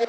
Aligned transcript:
You 0.00 0.06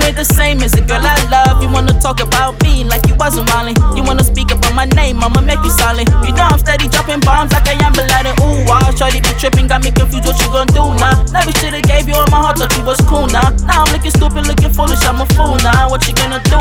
ain't 0.00 0.16
the 0.16 0.24
same 0.24 0.62
as 0.62 0.72
girl 0.80 1.04
I 1.04 1.20
love. 1.28 1.60
You 1.60 1.68
wanna 1.68 1.92
talk 2.00 2.24
about 2.24 2.56
me 2.62 2.84
like 2.84 3.06
you 3.06 3.14
wasn't 3.20 3.52
Molly. 3.52 3.74
You 3.94 4.02
wanna 4.02 4.24
speak 4.24 4.50
about 4.50 4.72
my 4.72 4.86
name, 4.96 5.22
I'ma 5.22 5.42
make 5.42 5.60
you 5.60 5.68
solid. 5.68 6.08
You 6.24 6.32
know 6.32 6.48
I'm 6.48 6.58
steady 6.58 6.88
dropping 6.88 7.20
bombs 7.20 7.52
like 7.52 7.68
I 7.68 7.76
am 7.84 7.92
Laden. 7.92 8.32
Ooh, 8.40 8.64
wow, 8.64 8.80
shorty 8.96 9.20
be 9.20 9.28
tripping, 9.36 9.66
got 9.66 9.84
me 9.84 9.90
confused. 9.92 10.24
What 10.24 10.40
you 10.40 10.48
gon' 10.48 10.72
do 10.72 10.88
now? 11.04 11.20
Never 11.36 11.52
should've 11.60 11.84
gave 11.84 12.08
you 12.08 12.16
all 12.16 12.24
my 12.32 12.40
heart, 12.48 12.56
thought 12.56 12.72
you 12.78 12.84
was 12.84 12.96
cool 13.04 13.26
now. 13.28 13.52
Now 13.68 13.84
I'm 13.84 13.92
looking 13.92 14.16
stupid, 14.16 14.48
looking 14.48 14.72
foolish, 14.72 15.04
I'm 15.04 15.20
a 15.20 15.26
fool 15.36 15.60
now. 15.60 15.90
What 15.92 16.08
you 16.08 16.16
gonna 16.16 16.40
do 16.48 16.56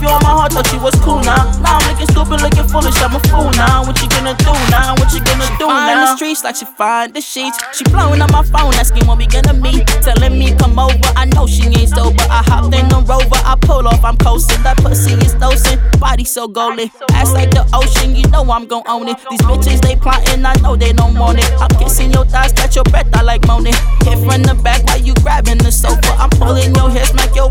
You 0.00 0.08
all 0.08 0.20
my 0.20 0.32
heart, 0.34 0.52
thought 0.52 0.72
you 0.72 0.80
was 0.80 0.94
cool 1.04 1.20
now. 1.22 1.46
Now 1.60 1.78
I'm 1.78 1.84
looking 1.92 2.08
stupid, 2.08 2.40
looking 2.42 2.66
foolish, 2.66 2.96
I'm 3.02 3.14
a 3.14 3.20
fool 3.28 3.50
now. 3.54 3.84
What 3.84 4.00
you 4.02 4.08
gonna 4.08 4.34
do 4.38 4.52
now? 4.72 4.94
What 4.96 5.12
you 5.12 5.20
gonna 5.22 5.46
do 5.58 5.66
now? 5.66 6.12
the 6.12 6.16
streets 6.16 6.42
like 6.42 6.56
she 6.56 6.64
find 6.64 7.14
the 7.14 7.20
sheets. 7.20 7.58
She 7.72 7.84
blowing 7.84 8.20
up 8.20 8.32
my 8.32 8.42
phone, 8.42 8.74
asking 8.74 9.06
when 9.06 9.18
we 9.18 9.26
gonna 9.26 9.54
meet. 9.54 9.86
Telling 10.02 10.38
me 10.38 10.54
come 10.56 10.78
over, 10.78 10.96
I 11.16 11.26
know 11.26 11.46
she 11.46 11.66
ain't 11.66 11.90
sober. 11.90 12.24
I 12.30 12.42
hopped 12.46 12.74
in 12.74 12.88
the 12.88 13.04
rover, 13.06 13.40
I 13.44 13.56
pull 13.60 13.86
off, 13.86 14.04
I'm 14.04 14.16
coasting. 14.16 14.62
That 14.62 14.78
pussy 14.78 15.14
is 15.14 15.34
dosing, 15.34 15.78
body 15.98 16.24
so 16.24 16.48
golden. 16.48 16.90
Ass 17.12 17.32
like 17.32 17.50
the 17.50 17.68
ocean, 17.72 18.16
you 18.16 18.26
know 18.28 18.42
I'm 18.50 18.66
gon' 18.66 18.82
own 18.88 19.08
it. 19.08 19.18
These 19.30 19.42
bitches 19.42 19.80
they 19.80 19.96
plotting, 19.96 20.44
I 20.44 20.54
know 20.62 20.74
they 20.76 20.92
don't 20.92 21.14
want 21.18 21.38
it. 21.38 21.50
I'm 21.60 21.70
kissing 21.78 22.12
your 22.12 22.24
thighs, 22.24 22.52
catch 22.52 22.76
your 22.76 22.84
breath, 22.84 23.08
I 23.14 23.22
like 23.22 23.46
moaning. 23.46 23.74
Hit 24.04 24.18
from 24.24 24.42
the 24.42 24.58
back 24.62 24.82
while 24.86 25.00
you 25.00 25.14
grabbing 25.22 25.58
the 25.58 25.70
sofa. 25.70 26.12
I'm 26.18 26.30
pulling 26.30 26.74
your 26.74 26.90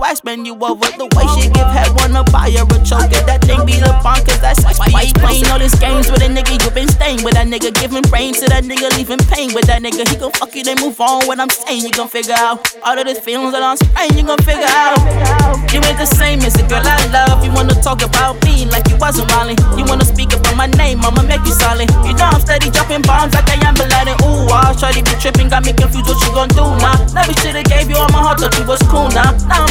hair, 0.03 0.15
spend 0.15 0.45
you 0.45 0.53
over. 0.55 0.89
The 0.97 1.07
way 1.15 1.25
she 1.35 1.49
give 1.49 1.69
head, 1.71 1.91
wanna 1.97 2.23
buy 2.31 2.51
her 2.51 2.65
a 2.65 2.77
choker. 2.83 3.21
That 3.25 3.41
thing 3.45 3.65
be 3.65 3.77
the 3.79 3.91
cause 4.01 4.23
that's 4.41 4.61
sex. 4.61 4.79
Why 4.79 5.03
you 5.03 5.13
playing 5.13 5.47
all 5.47 5.59
these 5.59 5.75
games 5.75 6.11
with 6.11 6.21
a 6.21 6.29
nigga? 6.29 6.57
You 6.63 6.71
been 6.71 6.87
staying 6.87 7.23
with 7.23 7.35
that 7.35 7.47
nigga, 7.47 7.73
giving 7.73 8.03
brain 8.09 8.33
to 8.35 8.45
that 8.49 8.63
nigga, 8.63 8.89
leaving 8.97 9.21
pain 9.31 9.53
with 9.53 9.65
that 9.67 9.81
nigga. 9.81 10.07
He 10.09 10.15
gon' 10.15 10.31
fuck 10.33 10.53
you, 10.55 10.63
then 10.63 10.77
move 10.81 10.99
on. 10.99 11.27
What 11.27 11.39
I'm 11.39 11.49
saying, 11.49 11.83
you 11.83 11.91
gon' 11.91 12.09
figure 12.09 12.35
out 12.37 12.59
all 12.83 12.97
of 12.97 13.05
these 13.05 13.19
feelings 13.19 13.53
that 13.53 13.63
I'm 13.63 13.77
spraying. 13.77 14.17
You 14.17 14.23
gon' 14.25 14.41
figure 14.43 14.67
out 14.67 14.99
you 15.71 15.79
ain't 15.83 15.97
the 15.97 16.05
same 16.05 16.41
as 16.41 16.53
the 16.53 16.63
girl 16.67 16.83
I 16.83 16.99
love. 17.11 17.43
You 17.45 17.51
wanna 17.51 17.75
talk 17.81 18.01
about 18.01 18.43
me 18.43 18.65
like 18.65 18.87
you 18.89 18.97
wasn't 18.97 19.31
Molly. 19.31 19.55
You 19.77 19.85
wanna 19.85 20.05
speak 20.05 20.33
about 20.33 20.55
my 20.55 20.67
name, 20.75 20.99
I'ma 21.01 21.23
make 21.23 21.45
you 21.45 21.55
solid. 21.55 21.89
You 22.03 22.13
know 22.17 22.27
I'm 22.27 22.41
steady 22.41 22.69
dropping 22.69 23.01
bombs 23.03 23.33
like 23.33 23.47
I 23.47 23.57
am 23.63 23.75
Laden. 23.75 24.17
Ooh, 24.23 24.51
ah, 24.51 24.75
try 24.77 24.91
to 24.91 25.01
be 25.01 25.13
tripping, 25.19 25.49
got 25.49 25.65
me 25.65 25.73
confused. 25.73 26.07
What 26.07 26.19
you 26.21 26.31
gon' 26.35 26.51
do 26.51 26.65
now? 26.83 26.99
Never 27.15 27.33
should've 27.39 27.63
gave 27.71 27.89
you 27.89 27.95
all 27.95 28.11
my 28.11 28.19
heart, 28.19 28.39
thought 28.39 28.51
you 28.59 28.65
was 28.65 28.81
cool 28.91 29.07
now. 29.15 29.31
Now 29.47 29.63
I'm 29.63 29.70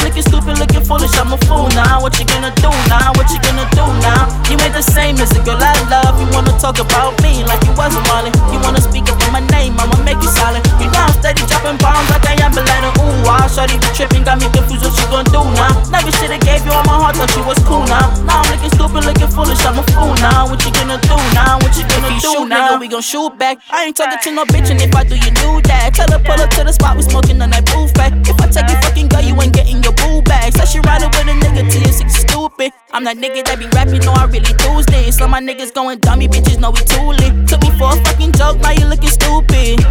foolish, 1.01 1.17
I'm 1.17 1.33
a 1.33 1.37
fool 1.49 1.67
now. 1.73 2.01
What 2.01 2.19
you 2.19 2.25
gonna 2.25 2.53
do 2.61 2.69
now? 2.85 3.09
What 3.17 3.29
you 3.33 3.41
gonna 3.41 3.65
do 3.73 3.85
now? 4.05 4.29
You 4.49 4.57
ain't 4.61 4.73
the 4.73 4.85
same 4.85 5.17
as 5.17 5.29
the 5.33 5.41
girl 5.41 5.57
I 5.57 5.73
love. 5.89 6.21
You 6.21 6.29
wanna 6.29 6.53
talk 6.61 6.77
about 6.77 7.17
me 7.23 7.43
like 7.43 7.63
you 7.65 7.73
wasn't 7.73 8.05
Molly. 8.07 8.29
You 8.53 8.61
wanna 8.61 8.81
speak 8.81 9.09
about 9.09 9.31
my 9.33 9.41
name, 9.49 9.73
I'ma 9.81 9.97
make 10.05 10.21
you 10.21 10.29
solid. 10.29 10.61
You 10.77 10.85
know 10.93 11.01
I'm 11.01 11.13
steady 11.17 11.41
dropping 11.49 11.77
bombs 11.81 12.09
like 12.13 12.25
I 12.29 12.37
am 12.45 12.53
Laden. 12.53 12.93
Ooh, 13.01 13.25
ah, 13.25 13.41
wow, 13.41 13.47
shorty 13.49 13.81
be 13.81 13.89
tripping, 13.97 14.23
got 14.23 14.37
me 14.37 14.47
confused. 14.53 14.85
What 14.85 14.93
you 14.93 15.07
gonna 15.09 15.33
do 15.33 15.41
now? 15.57 15.73
Never 15.89 16.11
should've 16.13 16.41
gave 16.45 16.61
you 16.65 16.71
all 16.71 16.85
my 16.85 16.97
heart, 17.01 17.17
thought 17.17 17.33
you 17.33 17.43
was 17.43 17.57
cool 17.65 17.85
now. 17.89 18.13
Now 18.29 18.45
I'm 18.45 18.47
looking 18.53 18.69
stupid, 18.69 19.01
looking 19.01 19.31
foolish, 19.33 19.65
I'm 19.65 19.81
a 19.81 19.83
fool 19.97 20.13
now. 20.21 20.45
What 20.45 20.61
you 20.61 20.71
gonna 20.77 21.01
do 21.01 21.17
now? 21.33 21.57
What 21.57 21.73
you 21.77 21.85
gonna 21.89 22.13
do 22.13 22.21
shoot, 22.21 22.45
now? 22.45 22.77
Nigga, 22.77 22.79
we 22.79 22.87
gon' 22.87 23.01
shoot 23.01 23.33
back. 23.41 23.57
I 23.73 23.89
ain't 23.89 23.97
talking 23.97 24.19
to 24.21 24.29
no 24.31 24.45
bitch, 24.45 24.69
and 24.69 24.81
if 24.81 24.93
I 24.93 25.03
do, 25.03 25.17
you 25.17 25.31
do 25.41 25.61
that. 25.65 25.97
Tell 25.97 26.09
her 26.13 26.21
pull 26.21 26.37
up 26.37 26.49
to 26.57 26.63
the 26.63 26.73
spot, 26.73 26.97
we 26.97 27.03
smoking 27.03 27.41
on 27.41 27.49
that 27.49 27.65
booth 27.73 27.93
back. 27.95 28.13
If 28.29 28.37
I 28.37 28.47
take 28.53 28.69
you 28.69 28.77
fucking 28.85 29.07
girl, 29.09 29.25
you 29.25 29.30
I'm 33.01 33.05
that 33.05 33.17
nigga 33.17 33.41
that 33.49 33.57
be 33.57 33.65
rapping, 33.73 34.05
no, 34.05 34.13
I 34.13 34.29
really 34.29 34.53
do 34.61 34.77
this. 34.93 35.17
Some 35.17 35.31
my 35.31 35.41
niggas 35.41 35.73
going 35.73 35.97
dummy, 36.05 36.27
bitches 36.27 36.61
know 36.61 36.69
we 36.69 36.85
too 36.85 37.09
lit. 37.17 37.33
Took 37.49 37.65
me 37.65 37.73
for 37.81 37.89
a 37.89 37.97
fucking 38.05 38.29
joke, 38.37 38.61
now 38.61 38.77
you 38.77 38.85
looking 38.85 39.09
stupid. 39.09 39.81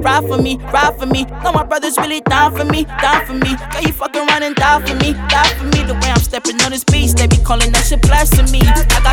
Ride 0.00 0.24
for 0.24 0.40
me, 0.40 0.56
ride 0.72 0.96
for 0.96 1.04
me. 1.04 1.28
No, 1.44 1.52
my 1.52 1.62
brothers 1.62 1.98
really 1.98 2.22
down 2.24 2.56
for 2.56 2.64
me, 2.64 2.88
down 3.04 3.26
for 3.28 3.36
me. 3.36 3.52
Girl, 3.76 3.82
you 3.84 3.92
fucking 3.92 4.24
run 4.32 4.42
and 4.42 4.56
die 4.56 4.80
for 4.80 4.96
me, 4.96 5.12
die 5.28 5.52
for 5.60 5.68
me. 5.76 5.84
The 5.84 5.92
way 5.92 6.08
I'm 6.08 6.24
stepping 6.24 6.56
on 6.64 6.72
this 6.72 6.84
beast, 6.84 7.18
they 7.18 7.26
be 7.28 7.36
calling 7.36 7.70
that 7.76 7.84
shit 7.84 8.00
blasphemy. 8.00 8.64
I 8.64 8.98
got 9.04 9.11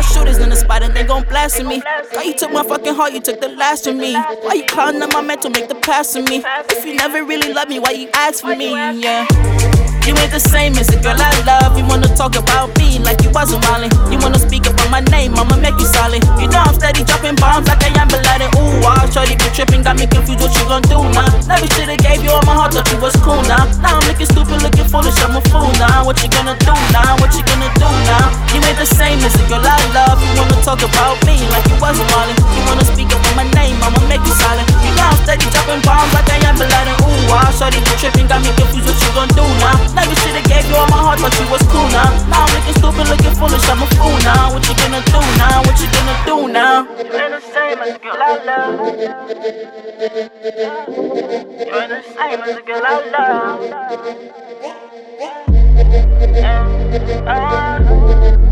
they 1.00 1.06
gon' 1.06 1.24
blast 1.24 1.62
me. 1.64 1.80
Girl, 2.12 2.24
you 2.24 2.34
took 2.34 2.52
my 2.52 2.62
fucking 2.62 2.94
heart, 2.94 3.12
you 3.12 3.20
took 3.20 3.40
the 3.40 3.48
last 3.48 3.86
of 3.86 3.96
me. 3.96 4.14
Why 4.14 4.54
you 4.54 4.64
clouding 4.66 5.02
on 5.02 5.08
my 5.12 5.22
mental, 5.22 5.50
make 5.50 5.68
the 5.68 5.74
pass 5.74 6.14
of 6.14 6.28
me? 6.28 6.42
If 6.68 6.84
you 6.84 6.94
never 6.94 7.24
really 7.24 7.52
love 7.52 7.68
me, 7.68 7.78
why 7.78 7.92
you 7.92 8.10
ask 8.12 8.42
for 8.42 8.54
me? 8.54 8.70
Yeah. 8.70 9.24
You 10.08 10.16
ain't 10.16 10.32
the 10.32 10.40
same 10.40 10.72
as 10.80 10.88
the 10.88 10.96
girl 10.96 11.16
I 11.16 11.28
love. 11.44 11.76
You 11.76 11.84
wanna 11.84 12.08
talk 12.16 12.36
about 12.36 12.72
me 12.80 12.98
like 13.00 13.20
you 13.22 13.30
wasn't 13.30 13.64
Molly. 13.68 13.92
You 14.08 14.16
wanna 14.20 14.40
speak 14.40 14.64
about 14.64 14.88
my 14.90 15.00
name, 15.12 15.36
I'ma 15.36 15.56
make 15.60 15.76
you 15.76 15.84
solid. 15.84 16.24
You 16.40 16.48
know 16.48 16.64
I'm 16.64 16.74
steady 16.74 17.04
dropping 17.04 17.36
bombs 17.36 17.68
like 17.68 17.84
I 17.84 17.92
am 18.00 18.08
Bin 18.08 18.24
Laden. 18.24 18.48
Ooh, 18.56 18.80
wow, 18.80 19.04
shorty 19.12 19.36
be 19.36 19.48
tripping, 19.52 19.84
got 19.84 20.00
me 20.00 20.08
confused. 20.08 20.40
What 20.40 20.56
you 20.56 20.64
gon' 20.64 20.82
do 20.88 21.04
now? 21.12 21.28
Never 21.44 21.68
should've 21.76 22.00
gave 22.00 22.24
you 22.24 22.32
all 22.32 22.44
my 22.48 22.56
heart, 22.56 22.72
thought 22.72 22.88
you 22.88 22.96
was 23.00 23.14
cool 23.20 23.44
now. 23.44 23.68
Now 23.84 24.00
I'm 24.00 24.04
looking 24.08 24.28
stupid, 24.28 24.64
looking 24.64 24.88
foolish, 24.88 25.20
I'm 25.20 25.36
a 25.36 25.40
fool 25.52 25.68
now. 25.76 26.08
What 26.08 26.16
you 26.24 26.29
talk 30.80 30.88
about 30.88 31.20
me 31.28 31.36
like 31.52 31.66
you 31.68 31.76
wasn't 31.76 32.08
Molly. 32.12 32.32
You 32.56 32.62
wanna 32.64 32.84
speak 32.84 33.12
about 33.12 33.36
my 33.36 33.44
name, 33.52 33.76
I'ma 33.84 34.00
make 34.08 34.24
you 34.24 34.32
solid. 34.32 34.64
You 34.80 34.92
know 34.96 35.04
I'm 35.04 35.16
steady 35.24 35.44
dropping 35.52 35.82
bombs 35.84 36.12
like 36.16 36.30
I 36.32 36.40
am 36.48 36.56
Bin 36.56 36.68
Ooh, 36.72 37.28
wow, 37.28 37.50
shorty 37.52 37.80
be 37.84 37.92
tripping, 38.00 38.26
got 38.26 38.40
me 38.40 38.48
confused. 38.56 38.88
What 38.88 38.96
you 38.96 39.12
gon' 39.12 39.28
do 39.36 39.44
now? 39.60 39.76
Never 39.92 40.14
should've 40.16 40.44
gave 40.48 40.64
you 40.68 40.76
all 40.76 40.88
my 40.88 40.96
heart, 40.96 41.20
but 41.20 41.36
you 41.36 41.44
was 41.52 41.62
cool 41.68 41.88
now. 41.92 42.08
Now 42.32 42.48
I'm 42.48 42.52
looking 42.56 42.76
stupid, 42.80 43.06
looking 43.12 43.34
foolish, 43.36 43.68
I'm 43.68 43.82
a 43.82 43.86
fool 43.96 44.16
now. 44.24 44.52
What 44.56 44.64
you 44.64 44.74
gonna 44.80 45.04
do 45.04 45.20
now? 45.36 45.60
What 45.68 45.76
you 45.80 45.88
gonna 45.92 46.16
do 46.24 46.48
now? 46.48 46.88
You 46.96 47.12
ain't 47.12 47.36
the 47.36 47.40
same 47.44 47.78
as 47.84 47.92
the 47.92 48.00
girl 48.00 48.16
I 48.16 48.40
love. 48.40 48.80
You 48.80 49.04
ain't 51.76 51.92
the 51.92 52.00
same 52.08 52.40
as 52.40 52.56
the 52.56 52.62
girl 52.64 52.84
I 52.84 52.96
love. 53.12 53.60
Yeah. 56.40 56.66
Uh, 57.26 58.49